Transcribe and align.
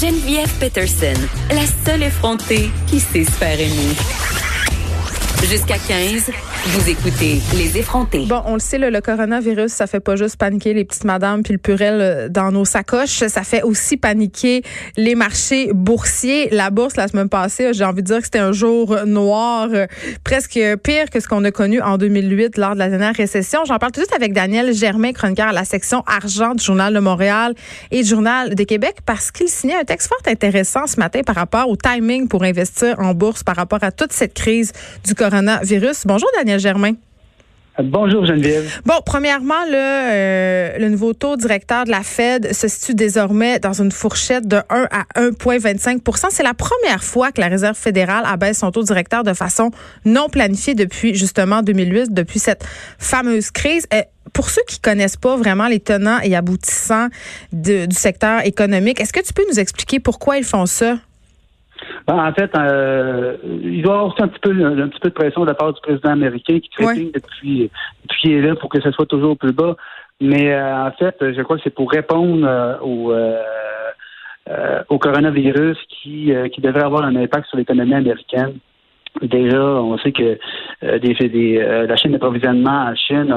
Geneviève 0.00 0.52
Peterson, 0.60 1.20
la 1.50 1.64
seule 1.84 2.04
effrontée 2.04 2.70
qui 2.86 3.00
sait 3.00 3.24
se 3.24 3.44
aimer. 3.44 3.96
Jusqu'à 5.42 5.76
15, 5.76 6.30
vous 6.66 6.90
écoutez 6.90 7.40
Les 7.56 7.78
effrontés. 7.78 8.26
Bon, 8.26 8.42
on 8.44 8.54
le 8.54 8.58
sait, 8.58 8.78
le, 8.78 9.00
coronavirus, 9.00 9.70
ça 9.70 9.86
fait 9.86 10.00
pas 10.00 10.16
juste 10.16 10.36
paniquer 10.36 10.74
les 10.74 10.84
petites 10.84 11.04
madames 11.04 11.42
puis 11.42 11.52
le 11.52 11.58
purel 11.58 12.00
euh, 12.00 12.28
dans 12.28 12.50
nos 12.50 12.64
sacoches, 12.64 13.26
ça 13.26 13.42
fait 13.42 13.62
aussi 13.62 13.96
paniquer 13.96 14.62
les 14.96 15.14
marchés 15.14 15.70
boursiers. 15.72 16.48
La 16.50 16.70
bourse, 16.70 16.96
la 16.96 17.08
semaine 17.08 17.28
passée, 17.28 17.72
j'ai 17.72 17.84
envie 17.84 18.02
de 18.02 18.08
dire 18.08 18.18
que 18.18 18.24
c'était 18.24 18.38
un 18.38 18.52
jour 18.52 18.96
noir, 19.06 19.68
euh, 19.72 19.86
presque 20.24 20.58
pire 20.82 21.10
que 21.10 21.20
ce 21.20 21.28
qu'on 21.28 21.44
a 21.44 21.50
connu 21.50 21.80
en 21.80 21.96
2008 21.96 22.58
lors 22.58 22.74
de 22.74 22.78
la 22.78 22.88
dernière 22.88 23.14
récession. 23.14 23.60
J'en 23.66 23.78
parle 23.78 23.92
tout 23.92 24.00
de 24.00 24.06
suite 24.06 24.16
avec 24.16 24.32
Daniel 24.32 24.74
Germain, 24.74 25.12
chroniqueur 25.12 25.48
à 25.48 25.52
la 25.52 25.64
section 25.64 26.02
argent 26.06 26.54
du 26.54 26.64
Journal 26.64 26.92
de 26.92 27.00
Montréal 27.00 27.54
et 27.90 28.02
du 28.02 28.08
Journal 28.08 28.54
de 28.54 28.64
Québec, 28.64 28.96
parce 29.06 29.30
qu'il 29.30 29.48
signait 29.48 29.76
un 29.76 29.84
texte 29.84 30.08
fort 30.08 30.18
intéressant 30.26 30.86
ce 30.86 30.98
matin 30.98 31.20
par 31.24 31.36
rapport 31.36 31.68
au 31.68 31.76
timing 31.76 32.28
pour 32.28 32.42
investir 32.42 32.98
en 32.98 33.14
bourse, 33.14 33.44
par 33.44 33.56
rapport 33.56 33.82
à 33.82 33.92
toute 33.92 34.12
cette 34.12 34.34
crise 34.34 34.72
du 35.04 35.14
coronavirus. 35.14 36.02
Bonjour, 36.06 36.28
Daniel 36.36 36.47
Germain? 36.56 36.94
Bonjour 37.80 38.26
Geneviève. 38.26 38.80
Bon, 38.84 38.94
premièrement, 39.06 39.64
le, 39.68 39.76
euh, 39.76 40.78
le 40.78 40.88
nouveau 40.88 41.12
taux 41.12 41.36
directeur 41.36 41.84
de 41.84 41.90
la 41.90 42.02
Fed 42.02 42.52
se 42.52 42.66
situe 42.66 42.94
désormais 42.94 43.60
dans 43.60 43.72
une 43.72 43.92
fourchette 43.92 44.48
de 44.48 44.56
1 44.68 44.88
à 44.90 45.04
1,25% 45.20 46.26
C'est 46.30 46.42
la 46.42 46.54
première 46.54 47.04
fois 47.04 47.30
que 47.30 47.40
la 47.40 47.46
Réserve 47.46 47.76
fédérale 47.76 48.24
abaisse 48.26 48.58
son 48.58 48.72
taux 48.72 48.82
directeur 48.82 49.22
de 49.22 49.32
façon 49.32 49.70
non 50.04 50.28
planifiée 50.28 50.74
depuis 50.74 51.14
justement 51.14 51.62
2008, 51.62 52.12
depuis 52.12 52.40
cette 52.40 52.64
fameuse 52.98 53.52
crise. 53.52 53.86
Euh, 53.94 54.02
pour 54.32 54.50
ceux 54.50 54.62
qui 54.66 54.80
connaissent 54.80 55.16
pas 55.16 55.36
vraiment 55.36 55.68
les 55.68 55.80
tenants 55.80 56.18
et 56.22 56.34
aboutissants 56.34 57.08
du 57.52 57.86
secteur 57.92 58.44
économique, 58.44 59.00
est-ce 59.00 59.12
que 59.12 59.24
tu 59.24 59.32
peux 59.32 59.44
nous 59.48 59.60
expliquer 59.60 60.00
pourquoi 60.00 60.36
ils 60.36 60.44
font 60.44 60.66
ça? 60.66 60.96
Ben, 62.08 62.26
en 62.26 62.32
fait, 62.32 62.50
euh, 62.56 63.36
il 63.44 63.82
doit 63.82 63.92
y 63.92 63.96
avoir 63.96 64.06
aussi 64.06 64.22
un 64.22 64.28
petit 64.28 64.40
peu 64.40 64.50
un 64.50 64.88
petit 64.88 64.98
peu 64.98 65.10
de 65.10 65.14
pression 65.14 65.42
de 65.42 65.46
la 65.46 65.54
part 65.54 65.74
du 65.74 65.80
président 65.82 66.08
américain 66.08 66.58
qui 66.58 66.70
trépigne 66.70 67.10
depuis 67.12 67.70
depuis 68.02 68.20
qu'il 68.22 68.32
est 68.32 68.40
là 68.40 68.56
pour 68.56 68.70
que 68.70 68.80
ce 68.80 68.90
soit 68.92 69.04
toujours 69.04 69.36
plus 69.36 69.52
bas. 69.52 69.76
Mais 70.18 70.54
euh, 70.54 70.86
en 70.86 70.90
fait, 70.92 71.16
je 71.20 71.42
crois 71.42 71.58
que 71.58 71.62
c'est 71.64 71.74
pour 71.74 71.90
répondre 71.90 72.46
euh, 72.48 72.78
au 72.80 73.12
au 74.88 74.98
coronavirus 74.98 75.76
qui 75.90 76.32
qui 76.54 76.60
devrait 76.62 76.84
avoir 76.84 77.04
un 77.04 77.14
impact 77.14 77.48
sur 77.48 77.58
l'économie 77.58 77.92
américaine. 77.92 78.54
Déjà, 79.20 79.60
on 79.60 79.98
sait 79.98 80.12
que 80.12 80.38
des, 80.80 81.28
des 81.28 81.86
la 81.86 81.96
chaîne 81.96 82.12
d'approvisionnement 82.12 82.86
en 82.86 82.94
Chine 82.94 83.36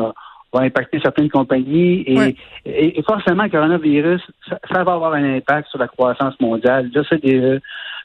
va 0.53 0.61
impacter 0.61 1.01
certaines 1.01 1.29
compagnies 1.29 2.03
et, 2.07 2.37
et, 2.65 3.03
forcément 3.03 3.43
le 3.43 3.49
coronavirus, 3.49 4.21
ça, 4.49 4.59
ça, 4.71 4.83
va 4.83 4.93
avoir 4.93 5.13
un 5.13 5.35
impact 5.35 5.69
sur 5.69 5.79
la 5.79 5.87
croissance 5.87 6.39
mondiale. 6.39 6.89
Je 6.93 7.03
sais 7.03 7.17
déjà 7.17 7.57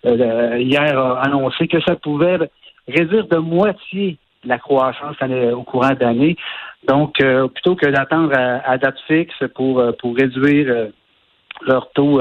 euh, 0.05 0.59
hier 0.59 0.99
a 0.99 1.23
annoncé 1.23 1.69
que 1.69 1.81
ça 1.81 1.97
pouvait 1.97 2.39
réduire 2.89 3.27
de 3.27 3.39
moitié 3.39 4.19
la 4.45 4.59
croissance 4.59 5.17
au 5.55 5.63
courant 5.63 5.91
de 5.91 6.01
l'année. 6.01 6.37
Donc, 6.87 7.21
euh, 7.21 7.49
plutôt 7.49 7.75
que 7.75 7.87
d'attendre 7.87 8.33
à, 8.37 8.79
date 8.79 8.99
fixe 9.09 9.35
pour, 9.55 9.81
euh, 9.81 9.93
pour 9.99 10.15
réduire 10.15 10.89
leur 11.67 11.91
taux 11.93 12.21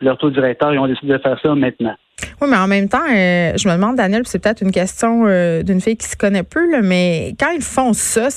leur 0.00 0.18
taux 0.18 0.30
directeur, 0.30 0.74
ils 0.74 0.78
ont 0.78 0.88
décidé 0.88 1.12
de 1.12 1.18
faire 1.18 1.38
ça 1.40 1.54
maintenant. 1.54 1.94
Oui, 2.40 2.48
mais 2.50 2.56
en 2.56 2.66
même 2.66 2.88
temps, 2.88 3.06
je 3.06 3.68
me 3.68 3.74
demande, 3.74 3.96
Daniel, 3.96 4.22
c'est 4.24 4.42
peut-être 4.42 4.60
une 4.60 4.72
question 4.72 5.24
d'une 5.62 5.80
fille 5.80 5.96
qui 5.96 6.06
se 6.06 6.16
connaît 6.16 6.42
peu, 6.42 6.82
mais 6.82 7.34
quand 7.38 7.50
ils 7.54 7.62
font 7.62 7.92
ça, 7.92 8.28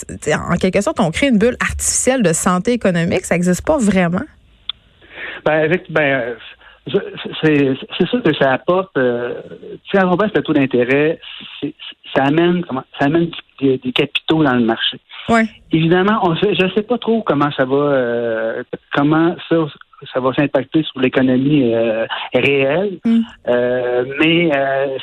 en 0.52 0.56
quelque 0.56 0.82
sorte, 0.82 1.00
on 1.00 1.10
crée 1.12 1.30
une 1.30 1.40
bulle 1.40 1.58
artificielle 1.60 2.22
de 2.22 2.32
santé 2.32 2.74
économique. 2.74 3.26
Ça 3.26 3.36
n'existe 3.36 3.66
pas 3.66 3.78
vraiment? 3.78 4.26
Ben, 5.46 5.64
avec, 5.64 5.92
ben, 5.92 6.36
c'est 7.44 8.08
sûr 8.08 8.24
que 8.24 8.34
ça 8.34 8.54
apporte. 8.54 8.98
Euh, 8.98 9.34
quand 9.92 10.08
on 10.08 10.16
baisse 10.16 10.32
le 10.36 10.42
taux 10.42 10.54
d'intérêt, 10.54 11.20
ça 12.16 12.24
amène, 12.24 12.64
comment, 12.66 12.84
ça 13.00 13.06
amène 13.06 13.30
des, 13.62 13.80
capitaux 13.94 14.44
dans 14.44 14.56
le 14.56 14.66
marché. 14.66 15.00
Ouais. 15.28 15.44
Évidemment, 15.72 16.20
on 16.24 16.36
je 16.36 16.64
ne 16.64 16.72
sais 16.72 16.84
pas 16.84 16.98
trop 16.98 17.22
comment 17.22 17.52
ça 17.52 17.66
va, 17.66 17.76
euh, 17.76 18.64
comment 18.94 19.36
ça, 19.48 19.56
ça 20.14 20.20
va 20.20 20.34
s'impacter 20.34 20.84
sur 20.84 21.00
l'économie 21.00 21.74
euh, 21.74 22.06
réelle. 22.34 23.00
Mm. 23.06 23.20
Euh, 23.48 24.06
mais 24.20 24.50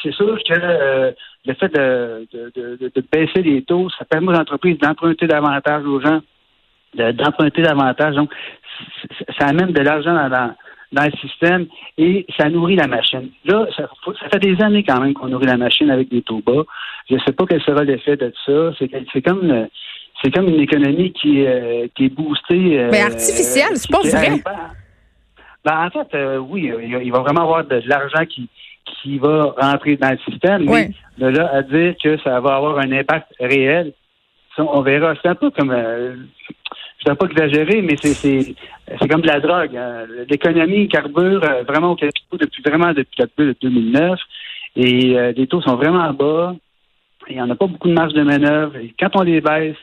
c'est 0.02 0.12
sûr 0.12 0.38
que 0.48 1.14
le 1.46 1.54
fait 1.54 1.68
de, 1.68 2.26
de, 2.32 2.90
de, 2.94 3.04
baisser 3.12 3.42
les 3.42 3.62
taux, 3.62 3.88
ça 3.98 4.04
permet 4.04 4.32
aux 4.32 4.40
entreprises 4.40 4.78
d'emprunter 4.78 5.26
davantage 5.26 5.84
aux 5.84 6.00
gens, 6.00 6.20
d'emprunter 6.94 7.62
davantage. 7.62 8.16
Donc, 8.16 8.30
ça 9.38 9.46
amène 9.46 9.72
de 9.72 9.80
l'argent 9.80 10.14
dans, 10.14 10.28
dans 10.28 10.54
le 11.04 11.16
système 11.18 11.66
et 11.98 12.26
ça 12.38 12.48
nourrit 12.48 12.76
la 12.76 12.86
machine. 12.86 13.28
Là, 13.44 13.66
ça, 13.76 13.88
fait 14.32 14.38
des 14.38 14.60
années 14.62 14.82
quand 14.82 15.00
même 15.00 15.14
qu'on 15.14 15.28
nourrit 15.28 15.46
la 15.46 15.56
machine 15.56 15.90
avec 15.90 16.08
des 16.08 16.22
taux 16.22 16.42
bas. 16.44 16.64
Je 17.08 17.14
ne 17.14 17.20
sais 17.20 17.32
pas 17.32 17.44
quel 17.46 17.60
sera 17.62 17.84
l'effet 17.84 18.16
de 18.16 18.32
ça. 18.44 18.72
C'est 18.78 19.22
comme 19.22 19.68
c'est 20.22 20.34
comme 20.34 20.48
une 20.48 20.60
économie 20.60 21.12
qui, 21.12 21.44
euh, 21.46 21.86
qui 21.94 22.06
est 22.06 22.08
boostée. 22.08 22.78
Euh, 22.78 22.88
Mais 22.90 23.02
artificielle, 23.02 23.76
c'est 23.76 23.90
pas 23.90 24.00
vrai. 24.00 24.42
Ben, 25.64 25.86
en 25.86 25.90
fait, 25.90 26.16
euh, 26.16 26.38
oui, 26.38 26.72
il 27.02 27.12
va 27.12 27.20
vraiment 27.20 27.42
avoir 27.42 27.64
de, 27.64 27.82
l'argent 27.86 28.24
qui, 28.24 28.48
qui 28.84 29.18
va 29.18 29.54
rentrer 29.58 29.96
dans 29.96 30.10
le 30.10 30.18
système, 30.30 30.64
mais 30.64 30.90
de 31.18 31.26
là 31.26 31.50
à 31.52 31.62
dire 31.62 31.94
que 32.02 32.16
ça 32.18 32.40
va 32.40 32.56
avoir 32.56 32.78
un 32.78 32.92
impact 32.92 33.26
réel, 33.40 33.92
on 34.58 34.80
verra. 34.80 35.14
C'est 35.20 35.28
un 35.28 35.34
peu 35.34 35.50
comme 35.50 35.74
je 37.04 37.10
ne 37.10 37.14
pas 37.14 37.26
exagérer, 37.26 37.82
mais 37.82 37.96
c'est 37.96 38.54
comme 39.08 39.20
de 39.20 39.26
la 39.26 39.40
drogue. 39.40 39.76
Hein. 39.76 40.06
L'économie 40.28 40.88
carbure 40.88 41.42
euh, 41.44 41.62
vraiment 41.62 41.92
au 41.92 41.96
capitaux 41.96 42.36
depuis 42.38 42.62
vraiment 42.62 42.92
depuis 42.92 43.22
de 43.38 43.54
2009 43.60 44.18
et 44.76 45.16
euh, 45.16 45.32
les 45.36 45.46
taux 45.46 45.60
sont 45.60 45.76
vraiment 45.76 46.12
bas. 46.12 46.54
Il 47.28 47.36
n'y 47.36 47.42
en 47.42 47.50
a 47.50 47.54
pas 47.54 47.66
beaucoup 47.66 47.88
de 47.88 47.94
marge 47.94 48.12
de 48.12 48.22
manœuvre. 48.22 48.76
Et 48.76 48.94
quand 48.98 49.10
on 49.14 49.22
les 49.22 49.40
baisse, 49.40 49.76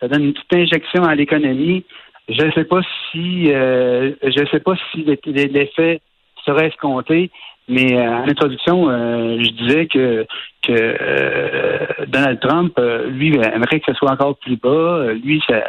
ça 0.00 0.08
donne 0.08 0.24
une 0.24 0.32
petite 0.32 0.54
injection 0.54 1.04
à 1.04 1.14
l'économie. 1.14 1.84
Je 2.28 2.44
ne 2.44 2.52
sais 2.52 2.64
pas 2.64 2.80
si 3.10 3.52
euh, 3.52 4.12
je 4.22 4.46
sais 4.50 4.60
pas 4.60 4.74
si 4.92 5.04
l'effet 5.04 6.00
serait 6.44 6.68
escompté, 6.68 7.30
mais 7.68 7.96
en 7.96 8.28
introduction, 8.28 8.88
je 8.88 9.50
disais 9.50 9.86
que 9.86 10.26
que 10.62 12.06
Donald 12.06 12.40
Trump, 12.40 12.78
lui, 13.08 13.34
aimerait 13.36 13.80
que 13.80 13.92
ce 13.92 13.98
soit 13.98 14.12
encore 14.12 14.36
plus 14.36 14.56
bas. 14.56 15.12
Lui, 15.12 15.42
ça, 15.48 15.62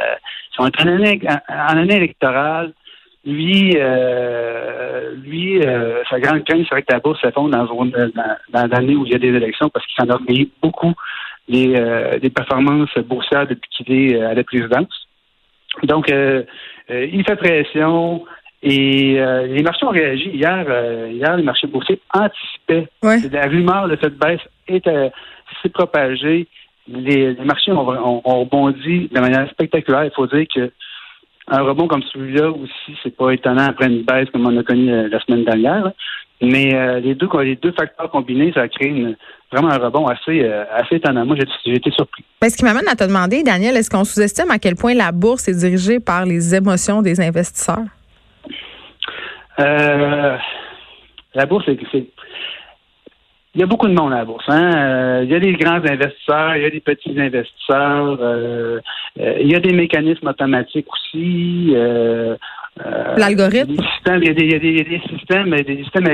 en 0.58 0.68
année, 0.88 1.20
en 1.50 1.78
année 1.78 1.96
électorale, 1.96 2.74
lui, 3.26 3.74
euh, 3.76 5.14
lui, 5.16 5.62
euh, 5.62 6.04
sa 6.10 6.20
grande 6.20 6.44
crainte 6.44 6.66
serait 6.66 6.82
que 6.82 6.92
la 6.92 7.00
bourse 7.00 7.22
s'effondre 7.22 7.52
dans, 7.52 7.86
dans, 7.86 8.68
l'année 8.68 8.96
où 8.96 9.06
il 9.06 9.12
y 9.12 9.16
a 9.16 9.20
des 9.20 9.28
élections 9.28 9.70
parce 9.70 9.86
qu'il 9.86 10.04
s'en 10.04 10.10
a 10.10 10.20
payé 10.26 10.50
beaucoup 10.62 10.94
des, 11.48 11.76
euh, 11.76 12.18
des 12.18 12.30
performances 12.30 12.98
boursières 13.06 13.48
depuis 13.48 13.70
qu'il 13.70 13.94
est 13.94 14.22
à 14.22 14.34
la 14.34 14.44
présidence. 14.44 15.08
Donc, 15.84 16.12
il 16.90 17.24
fait 17.26 17.36
pression 17.38 18.26
et 18.62 19.14
les 19.14 19.64
marchés 19.64 19.86
ont 19.86 19.92
réagi. 19.92 20.32
Hier, 20.34 20.66
hier 21.10 21.38
les 21.38 21.44
marchés 21.44 21.68
boursiers 21.68 22.02
anticipaient. 22.14 22.90
La 23.02 23.48
rumeur 23.48 23.88
de 23.88 23.98
cette 24.02 24.18
baisse 24.18 24.42
s'est 24.68 25.70
propagée. 25.70 26.48
Les, 26.88 27.36
marchés 27.46 27.72
ont, 27.72 27.88
ont, 27.88 28.40
rebondi 28.40 29.09
de 29.12 29.19
manière 29.19 29.50
spectaculaire. 29.52 30.06
Il 30.06 30.12
faut 30.16 30.28
dire 30.28 30.46
que 30.53 30.72
un 31.47 31.62
rebond 31.62 31.88
comme 31.88 32.03
celui-là 32.03 32.50
aussi, 32.50 32.97
c'est 33.03 33.16
pas 33.16 33.31
étonnant 33.31 33.66
après 33.66 33.88
une 33.88 34.03
baisse 34.03 34.30
comme 34.31 34.47
on 34.47 34.58
a 34.58 34.64
connu 34.64 34.91
euh, 34.91 35.09
la 35.09 35.20
semaine 35.20 35.44
dernière. 35.44 35.91
Mais 36.41 36.74
euh, 36.74 37.00
les 37.00 37.14
deux 37.14 37.28
les 37.41 37.56
deux 37.56 37.72
facteurs 37.74 38.09
combinés, 38.09 38.52
ça 38.53 38.62
a 38.62 38.68
créé 38.68 39.16
vraiment 39.52 39.70
un 39.70 39.78
rebond 39.78 40.08
assez, 40.08 40.44
euh, 40.44 40.64
assez 40.72 40.96
étonnant. 40.96 41.25
Moi, 41.25 41.36
j'ai 41.66 41.75
été 41.75 41.91
surpris. 41.91 42.24
Ben, 42.41 42.50
ce 42.50 42.58
qui 42.58 42.64
m'amène 42.64 42.88
à 42.88 42.96
te 42.96 43.03
demander, 43.03 43.44
Daniel, 43.44 43.78
est-ce 43.78 43.90
qu'on 43.90 44.03
sous-estime 44.03 44.50
à 44.50 44.58
quel 44.58 44.75
point 44.75 44.96
la 44.96 45.12
bourse 45.12 45.47
est 45.47 45.59
dirigée 45.59 46.00
par 46.00 46.25
les 46.25 46.56
émotions 46.56 47.02
des 47.02 47.20
investisseurs? 47.22 47.86
la 49.58 51.46
bourse, 51.46 51.66
c'est 51.91 52.08
il 53.53 53.59
y 53.59 53.64
a 53.64 53.68
beaucoup 53.68 53.88
de 53.88 53.94
monde 53.94 54.14
à 54.14 54.18
la 54.18 54.26
bourse. 54.26 54.46
Hein? 54.48 54.72
Euh, 54.76 55.22
il 55.26 55.30
y 55.30 55.36
a 55.36 55.40
des 55.40 55.53
grands 55.53 55.84
investisseurs, 55.84 56.56
il 56.56 56.64
y 56.64 56.66
a 56.66 56.70
des 56.70 56.80
petits 56.80 57.20
investisseurs, 57.20 58.18
euh, 58.22 58.80
euh, 59.20 59.38
il 59.42 59.52
y 59.52 59.56
a 59.56 59.59
des 59.59 59.74
mécanismes 59.74 60.28
automatiques 60.28 60.88
aussi. 60.94 61.76
L'algorithme? 63.18 63.76
Il 64.08 64.24
y, 64.24 64.30
a 64.30 64.34
des, 64.34 64.44
il, 64.44 64.52
y 64.52 64.56
a 64.56 64.84
des, 64.84 65.02
systèmes, 65.09 65.50
des 65.50 65.84
systèmes 65.84 66.08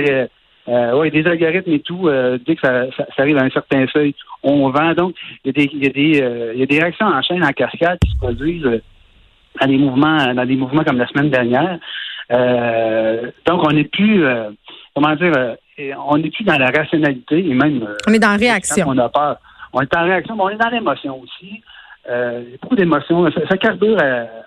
ouais, 0.68 1.12
des 1.12 1.28
algorithmes 1.28 1.72
et 1.72 1.80
tout, 1.80 2.10
dès 2.46 2.56
que 2.56 2.62
ça, 2.62 2.86
ça, 2.98 3.22
arrive 3.22 3.38
à 3.38 3.44
un 3.44 3.50
certain 3.52 3.86
seuil, 3.88 4.16
on 4.42 4.70
vend. 4.70 4.94
Donc, 4.94 5.14
il 5.46 5.48
y 5.48 5.50
a 5.50 5.54
des, 5.54 5.70
il 5.72 5.84
y 5.84 5.88
a 5.88 5.92
des, 5.92 6.54
il 6.56 6.60
y 6.60 6.64
a 6.64 6.66
des 6.66 6.80
réactions 6.80 7.06
en 7.06 7.22
chaîne, 7.22 7.44
en 7.44 7.52
cascade 7.52 8.00
qui 8.04 8.12
se 8.12 8.18
produisent 8.18 8.82
dans 9.62 9.68
des 9.68 9.78
mouvements, 9.78 10.34
dans 10.34 10.46
des 10.46 10.56
mouvements 10.56 10.84
comme 10.84 10.98
la 10.98 11.08
semaine 11.08 11.30
dernière. 11.30 11.78
donc, 13.46 13.64
on 13.64 13.72
n'est 13.72 13.84
plus, 13.84 14.24
comment 14.96 15.16
dire, 15.16 15.58
on 15.80 16.18
n'est 16.18 16.30
plus 16.30 16.44
dans 16.44 16.58
la 16.58 16.68
rationalité 16.68 17.40
et 17.40 17.54
même. 17.54 17.84
Euh, 17.84 17.96
on 18.08 18.14
est 18.14 18.20
dans 18.20 18.32
la 18.32 18.38
réaction. 18.38 18.86
On 18.90 18.98
a 18.98 19.10
peur. 19.10 19.38
On 19.74 19.82
est 19.82 19.96
en 19.96 20.04
réaction, 20.04 20.36
mais 20.36 20.44
on 20.44 20.50
est 20.50 20.58
dans 20.58 20.70
l'émotion 20.70 21.22
aussi. 21.22 21.62
Euh, 22.10 22.44
beaucoup 22.62 22.76
d'émotions. 22.76 23.30
Ça, 23.50 23.58
carbure 23.58 23.98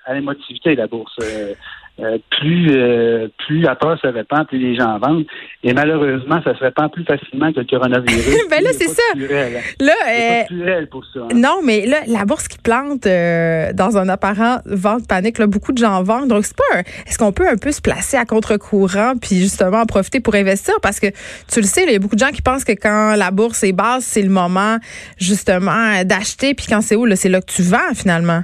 à, 0.06 0.14
l'émotivité, 0.14 0.74
la 0.74 0.86
bourse. 0.86 1.14
Euh, 1.22 1.54
euh, 2.02 2.18
plus 2.30 2.68
euh, 2.70 3.28
plus 3.46 3.60
la 3.60 3.74
peur 3.74 3.98
se 4.00 4.06
répand, 4.06 4.46
plus 4.46 4.58
les 4.58 4.74
gens 4.74 4.98
vendent. 4.98 5.26
Et 5.62 5.74
malheureusement, 5.74 6.40
ça 6.42 6.54
se 6.54 6.64
répand 6.64 6.90
plus 6.90 7.04
facilement 7.04 7.52
que 7.52 7.60
le 7.60 7.66
coronavirus. 7.66 8.36
ben 8.50 8.62
là, 8.62 8.70
c'est 8.72 8.88
ça. 8.88 9.02
Hein. 9.14 9.60
Là, 9.80 9.92
euh, 10.08 10.86
pour 10.90 11.04
ça. 11.12 11.20
Hein. 11.20 11.34
Non, 11.34 11.60
mais 11.62 11.86
là, 11.86 11.98
la 12.06 12.24
bourse 12.24 12.48
qui 12.48 12.58
plante 12.58 13.02
dans 13.02 13.96
un 13.96 14.08
apparent 14.08 14.58
vente 14.66 15.06
panique, 15.08 15.38
là, 15.38 15.46
beaucoup 15.46 15.72
de 15.72 15.78
gens 15.78 16.02
vendent. 16.02 16.28
Donc, 16.28 16.44
c'est 16.44 16.56
pas. 16.56 16.80
Est-ce 17.06 17.18
qu'on 17.18 17.32
peut 17.32 17.48
un 17.48 17.56
peu 17.56 17.72
se 17.72 17.80
placer 17.80 18.16
à 18.16 18.24
contre-courant 18.24 19.14
puis 19.20 19.36
justement 19.36 19.80
en 19.80 19.86
profiter 19.86 20.20
pour 20.20 20.34
investir? 20.34 20.74
Parce 20.82 21.00
que 21.00 21.08
tu 21.52 21.60
le 21.60 21.66
sais, 21.66 21.84
il 21.84 21.92
y 21.92 21.96
a 21.96 21.98
beaucoup 21.98 22.16
de 22.16 22.20
gens 22.20 22.30
qui 22.32 22.42
pensent 22.42 22.64
que 22.64 22.72
quand 22.72 23.14
la 23.16 23.30
bourse 23.30 23.62
est 23.62 23.72
basse, 23.72 24.04
c'est 24.04 24.22
le 24.22 24.30
moment 24.30 24.78
justement 25.18 26.02
d'acheter, 26.04 26.54
puis 26.54 26.66
quand 26.68 26.80
c'est 26.80 26.96
haut, 26.96 27.06
c'est 27.14 27.28
là 27.28 27.40
que 27.40 27.52
tu 27.52 27.62
vends 27.62 27.94
finalement. 27.94 28.42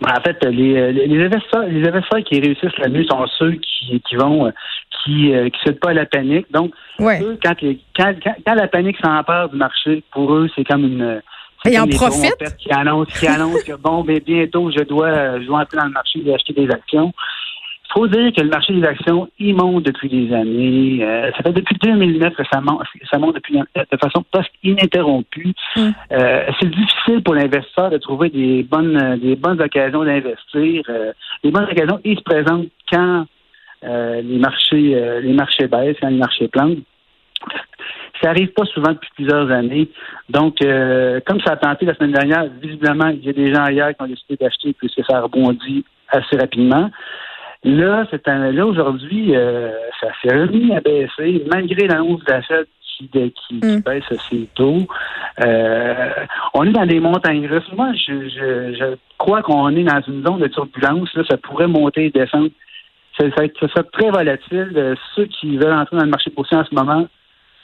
Ben, 0.00 0.12
en 0.16 0.20
fait, 0.20 0.44
les, 0.44 0.92
les, 0.92 1.24
investisseurs, 1.24 1.64
les 1.64 1.86
investisseurs 1.86 2.24
qui 2.24 2.40
réussissent 2.40 2.78
la 2.78 2.88
mieux 2.88 3.04
sont 3.04 3.26
ceux 3.38 3.52
qui, 3.52 4.00
qui 4.08 4.16
vont 4.16 4.46
euh, 4.46 4.50
qui 5.04 5.30
ne 5.30 5.46
euh, 5.46 5.48
cèdent 5.64 5.80
pas 5.80 5.90
à 5.90 5.94
la 5.94 6.06
panique. 6.06 6.46
Donc, 6.52 6.72
eux, 7.00 7.38
quand, 7.42 7.54
quand, 7.96 8.14
quand, 8.24 8.54
la 8.54 8.68
panique 8.68 8.96
s'empare 9.02 9.48
du 9.48 9.56
marché, 9.56 10.02
pour 10.12 10.32
eux, 10.34 10.48
c'est 10.54 10.64
comme 10.64 10.84
une 10.84 11.22
ils 11.64 11.80
en 11.80 11.86
profitent. 11.86 12.56
Qui 12.58 12.70
annoncent, 12.72 13.12
qui 13.18 13.26
annonce 13.26 13.62
que 13.64 13.74
bon, 13.74 14.04
ben, 14.04 14.20
bientôt, 14.24 14.70
je 14.70 14.84
dois, 14.84 15.40
je 15.40 15.46
dois 15.46 15.60
entrer 15.60 15.78
dans 15.78 15.86
le 15.86 15.92
marché 15.92 16.20
et 16.24 16.34
acheter 16.34 16.52
des 16.52 16.70
actions. 16.70 17.12
Il 17.88 18.00
faut 18.00 18.06
dire 18.06 18.32
que 18.34 18.42
le 18.42 18.50
marché 18.50 18.74
des 18.74 18.84
actions, 18.84 19.28
il 19.38 19.56
monte 19.56 19.84
depuis 19.84 20.10
des 20.10 20.34
années. 20.34 20.98
Euh, 21.02 21.30
ça 21.32 21.42
fait 21.42 21.52
depuis 21.52 21.74
2009 21.82 22.34
que 22.34 22.42
ça 22.52 22.60
monte, 22.60 22.82
ça 23.10 23.18
monte 23.18 23.36
depuis, 23.36 23.54
de 23.54 23.96
façon 23.96 24.22
presque 24.30 24.52
ininterrompue. 24.62 25.54
Mm. 25.74 25.88
Euh, 26.12 26.46
c'est 26.60 26.68
difficile 26.68 27.22
pour 27.22 27.34
l'investisseur 27.34 27.88
de 27.88 27.96
trouver 27.96 28.28
des 28.28 28.62
bonnes, 28.62 29.18
des 29.22 29.36
bonnes 29.36 29.60
occasions 29.62 30.04
d'investir. 30.04 30.82
Euh, 30.90 31.12
les 31.42 31.50
bonnes 31.50 31.64
occasions, 31.64 31.98
ils 32.04 32.18
se 32.18 32.22
présentent 32.22 32.68
quand 32.92 33.26
les 33.82 34.38
marchés, 34.38 35.20
les 35.22 35.32
marchés 35.32 35.68
baissent, 35.68 35.96
quand 36.00 36.08
les 36.08 36.18
marchés 36.18 36.48
plantent. 36.48 36.78
Ça 38.20 38.30
arrive 38.30 38.48
pas 38.48 38.64
souvent 38.64 38.90
depuis 38.90 39.10
plusieurs 39.14 39.48
années. 39.52 39.88
Donc, 40.28 40.58
comme 40.58 41.40
ça 41.40 41.52
a 41.52 41.56
tenté 41.56 41.86
la 41.86 41.94
semaine 41.94 42.10
dernière, 42.10 42.46
visiblement, 42.60 43.06
il 43.08 43.24
y 43.24 43.28
a 43.28 43.32
des 43.32 43.54
gens 43.54 43.62
ailleurs 43.62 43.90
qui 43.90 44.02
ont 44.02 44.08
décidé 44.08 44.36
d'acheter 44.36 44.72
puisque 44.72 45.04
ça 45.06 45.18
a 45.18 45.20
rebondi 45.20 45.84
assez 46.10 46.36
rapidement. 46.36 46.90
Là, 47.64 48.06
c'est 48.10 48.26
là 48.26 48.66
aujourd'hui, 48.66 49.34
euh, 49.34 49.70
ça 50.00 50.08
s'est 50.22 50.34
remis 50.34 50.74
à 50.74 50.80
baisser, 50.80 51.44
malgré 51.50 51.88
l'annonce 51.88 52.22
d'achat 52.24 52.62
qui, 52.82 53.08
qui, 53.08 53.54
mm. 53.54 53.80
baisse 53.80 54.04
assez 54.10 54.48
tôt. 54.54 54.86
Euh, 55.44 56.10
on 56.54 56.64
est 56.64 56.72
dans 56.72 56.86
des 56.86 57.00
montagnes 57.00 57.46
russes. 57.46 57.70
Moi, 57.76 57.92
je, 57.94 58.28
je, 58.28 58.76
je 58.78 58.96
crois 59.18 59.42
qu'on 59.42 59.74
est 59.74 59.84
dans 59.84 60.00
une 60.06 60.24
zone 60.24 60.40
de 60.40 60.48
turbulence. 60.48 61.12
Là, 61.14 61.24
ça 61.28 61.36
pourrait 61.36 61.68
monter 61.68 62.06
et 62.06 62.10
descendre. 62.10 62.50
Ça, 63.18 63.26
ça, 63.36 63.68
ça, 63.74 63.82
très 63.82 64.10
volatile. 64.10 64.72
Euh, 64.76 64.94
ceux 65.14 65.26
qui 65.26 65.56
veulent 65.56 65.72
entrer 65.72 65.96
dans 65.96 66.04
le 66.04 66.10
marché 66.10 66.30
boursier 66.30 66.56
en 66.56 66.64
ce 66.64 66.74
moment, 66.74 67.08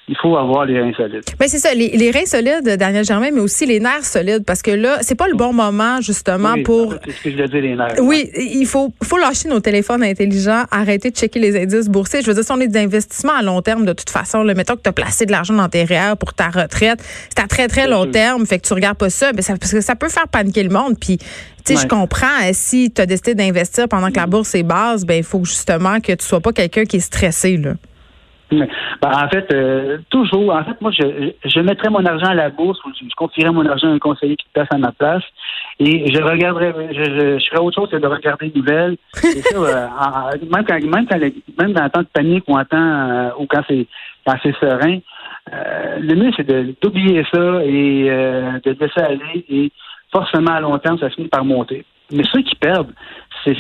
il 0.07 0.17
faut 0.21 0.37
avoir 0.37 0.67
les 0.67 0.79
reins 0.79 0.93
solides. 0.95 1.23
Mais 1.41 1.49
c'est 1.49 1.59
ça, 1.59 1.73
les, 1.73 2.11
reins 2.11 2.27
solides, 2.27 2.77
Daniel 2.79 3.05
Germain, 3.05 3.31
mais 3.33 3.41
aussi 3.41 3.65
les 3.65 3.81
nerfs 3.81 4.05
solides, 4.05 4.45
parce 4.45 4.61
que 4.61 4.71
là, 4.71 4.99
c'est 5.01 5.15
pas 5.15 5.29
le 5.29 5.35
bon 5.35 5.55
moment 5.55 6.01
justement 6.03 6.55
pour. 6.63 6.95
C'est 7.07 7.13
ce 7.13 7.23
que 7.23 7.31
je 7.31 7.45
dire, 7.45 7.63
les 7.63 7.75
nerfs. 7.75 7.95
Oui, 8.01 8.31
il 8.37 8.67
faut, 8.67 8.93
faut 9.03 9.17
lâcher 9.17 9.49
nos 9.49 9.61
téléphones 9.61 10.03
intelligents, 10.03 10.65
arrêter 10.71 11.11
de 11.11 11.17
checker 11.17 11.41
les 11.41 11.59
indices 11.59 11.89
boursiers. 11.89 12.21
Je 12.21 12.27
veux 12.27 12.35
dire, 12.35 12.45
si 12.45 12.53
on 12.53 12.61
est 12.61 12.69
des 12.69 12.81
investissements 12.81 13.35
à 13.35 13.43
long 13.43 13.63
terme, 13.63 13.87
de 13.87 13.95
toute 13.95 14.11
façon, 14.11 14.43
le 14.43 14.53
mettons 14.53 14.77
que 14.77 14.83
tu 14.83 14.91
as 14.91 14.93
placé 14.93 15.25
de 15.25 15.33
l'argent 15.33 15.55
dans 15.55 15.69
tes 15.71 15.85
REER 15.85 16.17
pour 16.21 16.35
ta 16.35 16.49
retraite, 16.49 17.03
c'est 17.35 17.43
à 17.43 17.47
très 17.47 17.69
très 17.69 17.89
long 17.89 18.07
terme, 18.07 18.45
fait 18.45 18.59
que 18.59 18.67
tu 18.67 18.75
regardes 18.75 18.99
pas 18.99 19.11
ça, 19.11 19.33
ben 19.33 19.41
ça, 19.41 19.57
parce 19.57 19.73
que 19.73 19.81
ça 19.81 19.97
peut 19.97 20.11
faire 20.11 20.29
paniquer 20.29 20.65
le 20.65 20.71
monde. 20.71 20.99
Puis, 21.01 21.17
tu 21.17 21.25
sais, 21.65 21.83
je 21.83 21.87
comprends, 21.87 22.27
euh, 22.43 22.51
si 22.53 22.91
tu 22.91 23.01
as 23.01 23.07
décidé 23.07 23.35
d'investir 23.35 23.89
pendant 23.89 24.11
que 24.11 24.17
la 24.17 24.27
bourse 24.27 24.55
est 24.55 24.63
basse, 24.63 25.07
ben 25.07 25.15
il 25.15 25.25
faut 25.25 25.45
justement 25.45 25.99
que 26.01 26.13
tu 26.13 26.27
sois 26.27 26.41
pas 26.41 26.53
quelqu'un 26.53 26.85
qui 26.85 26.97
est 26.97 27.01
stressé 27.01 27.57
là. 27.57 27.73
Ben, 28.59 29.11
en 29.11 29.29
fait, 29.29 29.53
euh, 29.53 29.99
toujours. 30.11 30.55
En 30.55 30.65
fait, 30.65 30.81
moi, 30.81 30.91
je, 30.91 31.33
je 31.45 31.61
mettrais 31.61 31.91
mon 31.91 32.05
argent 32.05 32.27
à 32.27 32.35
la 32.35 32.51
bourse 32.51 32.79
ou 32.85 32.91
je, 32.95 33.15
confierais 33.17 33.53
mon 33.53 33.67
argent 33.67 33.89
à 33.89 33.93
un 33.93 33.99
conseiller 33.99 34.37
qui 34.37 34.47
passe 34.53 34.69
à 34.71 34.79
ma 34.79 34.93
place 34.93 35.23
et 35.81 36.13
je 36.13 36.23
regarderais, 36.23 36.75
je, 36.93 37.39
je, 37.39 37.47
ferais 37.51 37.61
autre 37.61 37.81
chose 37.81 37.91
que 37.91 37.97
de 37.97 38.07
regarder 38.07 38.47
les 38.47 38.61
nouvelles. 38.61 38.97
ça, 39.15 39.29
euh, 39.57 40.39
même, 40.51 40.65
quand, 40.65 40.81
même, 40.81 41.07
quand, 41.07 41.19
même 41.59 41.73
dans 41.73 41.85
le 41.85 41.91
temps 41.91 42.03
de 42.03 42.09
panique 42.13 42.45
ou 42.49 42.57
en 42.57 42.65
temps 42.65 42.77
euh, 42.79 43.31
ou 43.39 43.47
quand 43.47 43.63
c'est 43.69 43.87
quand 44.27 44.37
c'est 44.43 44.57
serein, 44.57 44.99
le 45.53 46.15
mieux 46.15 46.31
c'est 46.37 46.47
d'oublier 46.81 47.25
ça 47.31 47.63
et 47.63 48.05
de 48.65 48.71
laisser 48.81 49.01
aller 49.01 49.45
et 49.51 49.71
forcément 50.11 50.53
à 50.53 50.61
long 50.61 50.79
terme, 50.79 50.99
ça 50.99 51.11
finit 51.11 51.29
par 51.29 51.45
monter. 51.45 51.85
Mais 52.11 52.23
ceux 52.33 52.41
qui 52.43 52.55
perdent, 52.55 52.93
c'est 53.45 53.57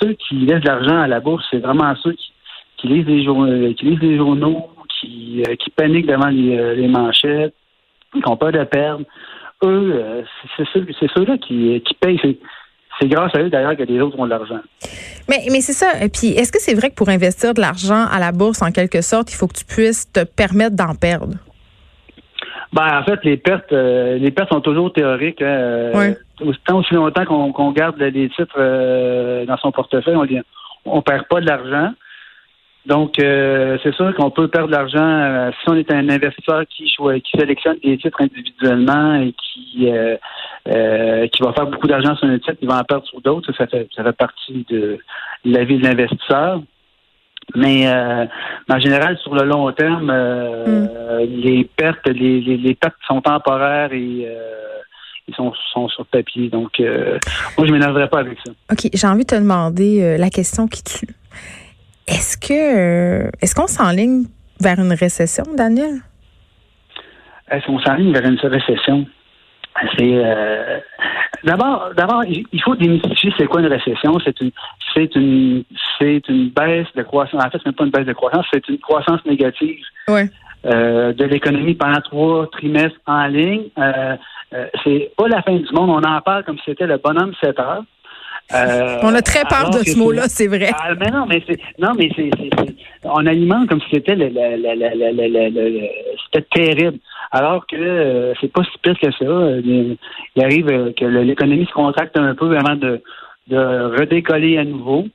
ceux 0.00 0.14
qui 0.14 0.34
laissent 0.34 0.62
de 0.62 0.68
l'argent 0.68 1.00
à 1.00 1.06
la 1.06 1.20
bourse, 1.20 1.44
c'est 1.50 1.58
vraiment 1.58 1.94
ceux 2.02 2.12
qui 2.12 2.32
qui 2.80 2.88
lisent 2.88 3.06
les 3.06 3.24
journaux, 3.24 3.74
qui 3.74 3.84
lisent 3.86 4.00
les 4.00 4.16
journaux, 4.16 4.70
qui, 5.00 5.42
euh, 5.46 5.54
qui 5.56 5.70
paniquent 5.70 6.06
devant 6.06 6.28
les, 6.28 6.58
euh, 6.58 6.74
les, 6.74 6.88
manchettes, 6.88 7.54
qui 8.12 8.22
ont 8.26 8.36
peur 8.36 8.52
de 8.52 8.64
perdre. 8.64 9.04
Eux, 9.62 9.92
euh, 9.94 10.22
c'est 10.56 11.08
ceux-là 11.14 11.36
qui, 11.38 11.80
qui 11.84 11.94
payent. 11.94 12.38
C'est 13.00 13.08
grâce 13.08 13.34
à 13.34 13.40
eux 13.40 13.50
d'ailleurs 13.50 13.76
que 13.76 13.82
les 13.82 14.00
autres 14.00 14.18
ont 14.18 14.24
de 14.24 14.30
l'argent. 14.30 14.60
Mais, 15.28 15.38
mais 15.50 15.60
c'est 15.60 15.72
ça. 15.72 16.02
Et 16.02 16.08
puis, 16.08 16.28
est-ce 16.28 16.52
que 16.52 16.60
c'est 16.60 16.74
vrai 16.74 16.90
que 16.90 16.94
pour 16.94 17.08
investir 17.08 17.54
de 17.54 17.60
l'argent 17.60 18.06
à 18.10 18.18
la 18.18 18.32
bourse, 18.32 18.62
en 18.62 18.72
quelque 18.72 19.00
sorte, 19.00 19.32
il 19.32 19.36
faut 19.36 19.46
que 19.46 19.56
tu 19.56 19.64
puisses 19.64 20.10
te 20.10 20.24
permettre 20.24 20.76
d'en 20.76 20.94
perdre? 20.94 21.34
Ben, 22.72 22.98
en 22.98 23.04
fait, 23.04 23.24
les 23.24 23.36
pertes, 23.36 23.72
les 23.72 24.30
pertes 24.30 24.50
sont 24.50 24.60
toujours 24.60 24.92
théoriques. 24.92 25.42
Hein. 25.42 26.14
Tant 26.66 26.78
aussi 26.78 26.94
longtemps 26.94 27.24
qu'on 27.24 27.72
garde 27.72 27.98
les 27.98 28.28
titres 28.30 29.44
dans 29.46 29.56
son 29.58 29.72
portefeuille, 29.72 30.42
on 30.84 30.96
ne 30.96 31.00
perd 31.02 31.26
pas 31.28 31.40
de 31.40 31.46
l'argent. 31.46 31.92
Donc, 32.86 33.18
euh, 33.18 33.76
c'est 33.82 33.94
sûr 33.94 34.14
qu'on 34.14 34.30
peut 34.30 34.48
perdre 34.48 34.68
de 34.68 34.72
l'argent 34.72 35.04
euh, 35.04 35.50
si 35.60 35.68
on 35.68 35.74
est 35.74 35.92
un 35.92 36.08
investisseur 36.08 36.62
qui, 36.66 36.84
qui 36.84 37.38
sélectionne 37.38 37.76
des 37.84 37.98
titres 37.98 38.22
individuellement 38.22 39.16
et 39.16 39.34
qui 39.34 39.90
euh, 39.90 41.26
qui 41.28 41.42
va 41.42 41.52
faire 41.52 41.66
beaucoup 41.66 41.86
d'argent 41.86 42.16
sur 42.16 42.26
un 42.26 42.38
titre, 42.38 42.56
il 42.62 42.68
va 42.68 42.78
en 42.78 42.84
perdre 42.84 43.06
sur 43.06 43.20
d'autres. 43.20 43.52
Ça 43.56 43.66
fait, 43.66 43.86
ça 43.94 44.02
fait 44.02 44.16
partie 44.16 44.64
de 44.70 44.98
la 45.44 45.64
vie 45.64 45.78
de 45.78 45.84
l'investisseur. 45.84 46.62
Mais 47.56 47.90
en 47.90 48.78
général, 48.78 49.18
sur 49.18 49.34
le 49.34 49.44
long 49.44 49.72
terme, 49.72 50.12
mm. 50.12 51.24
les 51.26 51.68
pertes, 51.76 52.06
les, 52.06 52.40
les, 52.40 52.74
pertes 52.74 52.94
sont 53.08 53.20
temporaires 53.20 53.92
et 53.92 54.28
ils 55.26 55.34
sont, 55.34 55.52
sont 55.72 55.88
sur 55.88 56.06
papier. 56.06 56.48
Donc, 56.48 56.78
moi, 56.78 57.66
je 57.66 57.72
m'énerverais 57.72 58.08
pas 58.08 58.20
avec 58.20 58.38
ça. 58.44 58.52
OK, 58.70 58.90
j'ai 58.92 59.06
envie 59.06 59.24
de 59.24 59.30
te 59.30 59.34
demander 59.34 60.16
la 60.16 60.30
question 60.30 60.68
qui 60.68 60.84
tue. 60.84 61.08
Est-ce 62.06 62.36
que 62.36 63.26
euh, 63.26 63.30
est-ce 63.40 63.54
qu'on 63.54 63.66
s'enligne 63.66 64.24
vers 64.60 64.78
une 64.78 64.92
récession, 64.92 65.44
Daniel? 65.56 66.00
Est-ce 67.50 67.66
qu'on 67.66 67.80
s'enligne 67.80 68.12
vers 68.12 68.24
une 68.24 68.38
récession? 68.38 69.06
C'est 69.96 70.02
euh, 70.02 70.78
d'abord, 71.44 71.90
d'abord, 71.96 72.24
il 72.24 72.62
faut 72.62 72.74
démystifier 72.74 73.32
c'est 73.38 73.46
quoi 73.46 73.60
une 73.60 73.68
récession. 73.68 74.18
C'est 74.24 74.40
une, 74.40 74.50
c'est 74.94 75.14
une, 75.14 75.64
c'est 75.98 76.28
une 76.28 76.50
baisse 76.50 76.88
de 76.96 77.02
croissance. 77.02 77.42
En 77.42 77.50
fait, 77.50 77.58
ce 77.62 77.68
n'est 77.68 77.74
pas 77.74 77.84
une 77.84 77.90
baisse 77.90 78.06
de 78.06 78.12
croissance, 78.12 78.44
c'est 78.52 78.68
une 78.68 78.78
croissance 78.78 79.24
négative 79.24 79.84
euh, 80.08 81.12
de 81.12 81.24
l'économie 81.24 81.74
pendant 81.74 82.00
trois 82.00 82.50
trimestres 82.50 82.98
en 83.06 83.26
ligne. 83.26 83.68
c'est 84.84 85.12
pas 85.16 85.28
la 85.28 85.42
fin 85.42 85.54
du 85.54 85.72
monde. 85.72 85.90
On 85.90 86.02
en 86.02 86.20
parle 86.20 86.44
comme 86.44 86.58
si 86.58 86.64
c'était 86.66 86.86
le 86.86 86.98
bonhomme 86.98 87.32
7 87.40 87.58
heures. 87.60 87.84
Euh, 88.52 88.98
on 89.02 89.14
a 89.14 89.22
très 89.22 89.44
peur 89.44 89.70
de 89.70 89.78
ce 89.78 89.96
mot-là, 89.96 90.28
c'est 90.28 90.48
vrai. 90.48 90.70
Ah, 90.74 90.94
mais 90.98 91.10
non, 91.10 91.26
mais 91.26 91.42
c'est 91.46 91.58
non, 91.78 91.92
mais 91.96 92.10
c'est 92.16 92.30
on 93.04 93.24
alimente 93.26 93.68
comme 93.68 93.80
si 93.82 93.90
c'était 93.92 94.16
le, 94.16 94.28
c'était 96.24 96.46
terrible. 96.52 96.98
Alors 97.30 97.66
que 97.66 97.76
euh, 97.76 98.34
c'est 98.40 98.52
pas 98.52 98.64
si 98.64 98.78
pire 98.82 98.98
que 98.98 99.10
ça. 99.12 99.24
Il, 99.24 99.96
arrive 100.42 100.68
euh, 100.68 100.92
que 100.92 101.04
l'économie 101.04 101.66
se 101.66 101.72
contracte 101.72 102.18
un 102.18 102.34
peu 102.34 102.56
avant 102.56 102.74
de, 102.74 103.00
de 103.46 103.98
redécoller 103.98 104.58
à 104.58 104.64
nouveau. 104.64 105.06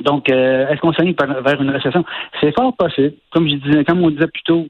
Donc, 0.00 0.28
est-ce 0.28 0.80
qu'on 0.80 0.92
s'aligne 0.92 1.14
vers 1.16 1.62
une 1.62 1.70
récession? 1.70 2.04
C'est 2.40 2.52
fort 2.52 2.74
possible. 2.76 3.12
Comme 3.30 3.48
je 3.48 3.54
disais, 3.54 3.84
comme 3.84 4.02
on 4.02 4.10
disait 4.10 4.26
plus 4.26 4.42
tôt, 4.42 4.66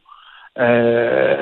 euh, 0.58 1.33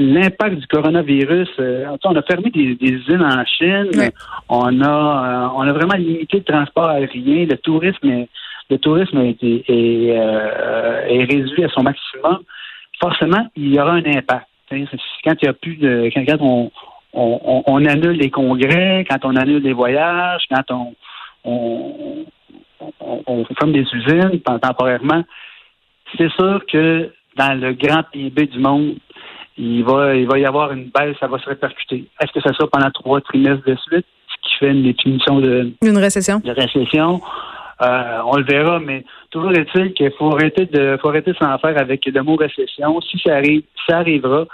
l'impact 0.00 0.56
du 0.56 0.66
coronavirus, 0.66 1.48
euh, 1.58 1.96
on 2.04 2.16
a 2.16 2.22
fermé 2.22 2.50
des, 2.50 2.76
usines 2.80 3.22
en 3.22 3.44
Chine, 3.44 4.10
on 4.48 4.80
a 4.80 4.88
euh, 4.88 5.48
on 5.54 5.62
a 5.62 5.72
vraiment 5.72 5.94
limité 5.94 6.38
le 6.38 6.44
transport 6.44 6.88
aérien, 6.88 7.46
le 7.46 7.56
tourisme 7.56 8.08
est, 8.08 8.28
le 8.70 8.78
tourisme 8.78 9.18
est, 9.18 9.42
est, 9.42 9.68
est, 9.68 11.24
réduit 11.24 11.64
à 11.64 11.68
son 11.68 11.82
maximum. 11.82 12.40
Forcément, 13.00 13.46
il 13.56 13.74
y 13.74 13.80
aura 13.80 13.92
un 13.92 14.04
impact. 14.04 14.46
Quand 14.70 15.34
il 15.42 15.44
y 15.44 15.48
a 15.48 15.52
plus 15.52 15.76
de 15.76 16.10
quand, 16.14 16.36
on, 16.40 16.70
on, 17.12 17.62
on, 17.66 17.84
annule 17.84 18.18
les 18.18 18.30
congrès, 18.30 19.04
quand 19.10 19.24
on 19.24 19.34
annule 19.36 19.62
les 19.62 19.72
voyages, 19.72 20.42
quand 20.50 20.70
on, 20.70 20.94
on, 21.44 22.24
on 23.26 23.44
ferme 23.58 23.72
des 23.72 23.86
usines 23.92 24.40
temporairement, 24.40 25.24
c'est 26.16 26.30
sûr 26.32 26.62
que 26.70 27.10
dans 27.36 27.58
le 27.58 27.72
grand 27.72 28.02
PIB 28.12 28.46
du 28.46 28.58
monde, 28.58 28.96
il 29.56 29.84
va, 29.84 30.14
il 30.14 30.26
va 30.26 30.38
y 30.38 30.46
avoir 30.46 30.72
une 30.72 30.90
baisse, 30.90 31.16
ça 31.20 31.26
va 31.26 31.38
se 31.38 31.48
répercuter. 31.48 32.06
Est-ce 32.20 32.32
que 32.32 32.40
ça 32.40 32.52
sera 32.54 32.68
pendant 32.68 32.90
trois 32.90 33.20
trimestres 33.20 33.64
de 33.66 33.76
suite, 33.76 34.06
ce 34.28 34.48
qui 34.48 34.54
fait 34.58 34.70
une 34.70 34.82
définition 34.82 35.40
de, 35.40 35.72
une 35.82 35.98
récession? 35.98 36.40
De 36.40 36.50
récession? 36.52 37.20
on 37.82 38.36
le 38.36 38.44
verra, 38.44 38.78
mais 38.78 39.04
toujours 39.30 39.52
est-il 39.52 39.94
qu'il 39.94 40.12
faut 40.12 40.34
arrêter 40.34 40.66
de 40.66 40.98
faut 41.00 41.08
arrêter 41.08 41.32
de 41.32 41.36
s'en 41.36 41.56
faire 41.58 41.78
avec 41.78 42.04
le 42.04 42.22
mot 42.22 42.36
récession. 42.36 43.00
Si 43.00 43.18
ça 43.24 43.36
arrive, 43.36 43.62
ça 43.88 43.98
arrivera. 43.98 44.44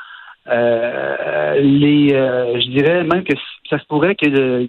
les, 0.46 2.10
je 2.10 2.70
dirais 2.70 3.02
même 3.02 3.24
que 3.24 3.34
ça 3.68 3.80
se 3.80 3.84
pourrait 3.86 4.14
qu'il 4.14 4.68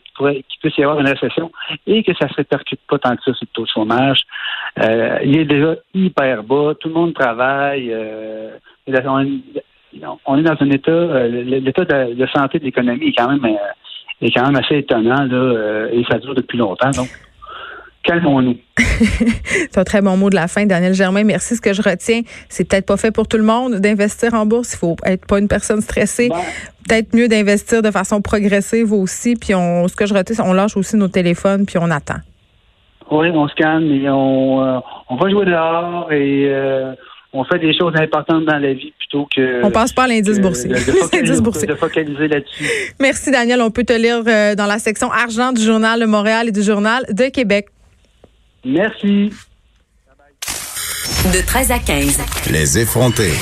puisse 0.59 0.77
y 0.77 0.83
avoir 0.83 0.99
une 0.99 1.07
récession 1.07 1.51
et 1.85 2.01
que 2.03 2.13
ça 2.15 2.25
ne 2.25 2.29
se 2.31 2.35
répercute 2.37 2.79
pas 2.89 2.97
tant 2.97 3.15
que 3.15 3.23
ça 3.25 3.33
sur 3.33 3.45
le 3.45 3.53
taux 3.53 3.63
de 3.63 3.69
chômage. 3.69 4.21
il 5.23 5.37
est 5.37 5.45
déjà 5.45 5.75
hyper 5.93 6.43
bas, 6.43 6.73
tout 6.79 6.87
le 6.87 6.95
monde 6.95 7.13
travaille. 7.13 7.95
on, 8.87 9.39
est 9.93 9.99
dans 9.99 10.57
un 10.59 10.69
état, 10.69 11.27
l'état 11.27 11.85
de, 11.85 12.25
santé 12.27 12.59
de 12.59 12.65
l'économie 12.65 13.07
est 13.07 13.13
quand 13.17 13.29
même 13.29 13.57
est 14.19 14.31
quand 14.35 14.45
même 14.45 14.55
assez 14.55 14.77
étonnant 14.77 15.23
là, 15.23 15.87
et 15.91 16.03
ça 16.09 16.17
dure 16.17 16.35
depuis 16.35 16.57
longtemps. 16.57 16.91
Donc 16.91 17.09
calmons-nous. 18.03 18.57
c'est 18.77 19.77
un 19.77 19.83
très 19.83 20.01
bon 20.01 20.17
mot 20.17 20.29
de 20.29 20.35
la 20.35 20.47
fin, 20.47 20.65
Daniel 20.65 20.93
Germain. 20.93 21.23
Merci. 21.23 21.55
Ce 21.55 21.61
que 21.61 21.73
je 21.73 21.81
retiens, 21.81 22.21
c'est 22.49 22.67
peut-être 22.67 22.85
pas 22.85 22.97
fait 22.97 23.11
pour 23.11 23.27
tout 23.27 23.37
le 23.37 23.43
monde 23.43 23.75
d'investir 23.75 24.33
en 24.33 24.45
bourse. 24.45 24.73
Il 24.73 24.77
faut 24.77 24.95
être 25.05 25.27
pas 25.27 25.39
une 25.39 25.47
personne 25.47 25.81
stressée. 25.81 26.29
Ben. 26.29 26.37
peut-être 26.87 27.13
mieux 27.13 27.27
d'investir 27.27 27.81
de 27.81 27.91
façon 27.91 28.21
progressive 28.21 28.93
aussi. 28.93 29.35
Puis 29.35 29.53
on, 29.53 29.87
ce 29.87 29.95
que 29.95 30.05
je 30.05 30.13
retiens, 30.13 30.35
c'est 30.35 30.41
on 30.41 30.53
lâche 30.53 30.77
aussi 30.77 30.95
nos 30.95 31.09
téléphones 31.09 31.65
puis 31.65 31.77
on 31.79 31.91
attend. 31.91 32.21
Oui, 33.09 33.29
on 33.33 33.47
se 33.47 33.55
calme 33.55 33.89
et 33.91 34.09
on, 34.09 34.63
euh, 34.63 34.79
on 35.09 35.15
va 35.15 35.29
jouer 35.29 35.45
dehors 35.45 36.11
et 36.11 36.49
euh, 36.49 36.93
on 37.33 37.43
fait 37.43 37.59
des 37.59 37.77
choses 37.77 37.93
importantes 37.95 38.45
dans 38.45 38.57
la 38.57 38.73
vie 38.73 38.93
plutôt 38.97 39.27
que. 39.33 39.63
On 39.63 39.71
passe 39.71 39.93
pas 39.93 40.03
à 40.03 40.07
l'indice 40.07 40.39
boursier. 40.39 40.69
De, 40.69 41.75
focaliser, 41.75 42.27
là-dessus. 42.27 42.65
Merci, 42.99 43.31
Daniel. 43.31 43.61
On 43.61 43.71
peut 43.71 43.83
te 43.83 43.93
lire 43.93 44.23
euh, 44.27 44.55
dans 44.55 44.65
la 44.65 44.79
section 44.79 45.11
argent 45.11 45.51
du 45.51 45.61
Journal 45.61 45.99
de 45.99 46.05
Montréal 46.05 46.47
et 46.49 46.51
du 46.51 46.63
Journal 46.63 47.05
de 47.09 47.29
Québec. 47.29 47.67
Merci. 48.65 49.31
De 51.33 51.45
13 51.45 51.71
à 51.71 51.79
15. 51.79 52.19
Les 52.51 52.79
effrontés. 52.79 53.37